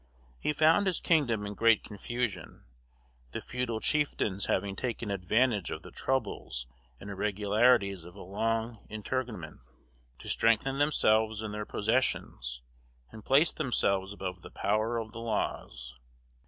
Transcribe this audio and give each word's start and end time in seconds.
He 0.39 0.51
found 0.51 0.87
his 0.87 0.99
kingdom 0.99 1.45
in 1.45 1.53
great 1.53 1.83
confusion, 1.83 2.65
the 3.33 3.39
feudal 3.39 3.79
chieftains 3.79 4.47
having 4.47 4.75
taken 4.75 5.11
advantage 5.11 5.69
of 5.69 5.83
the 5.83 5.91
troubles 5.91 6.65
and 6.99 7.11
irregularities 7.11 8.03
of 8.03 8.15
a 8.15 8.23
long 8.23 8.79
interregnum, 8.89 9.61
to 10.17 10.27
strengthen 10.27 10.79
themselves 10.79 11.43
in 11.43 11.51
their 11.51 11.67
possessions, 11.67 12.63
and 13.11 13.23
place 13.23 13.53
themselves 13.53 14.11
above 14.11 14.41
the 14.41 14.49
power 14.49 14.97
of 14.97 15.11
the 15.11 15.19
laws. 15.21 15.99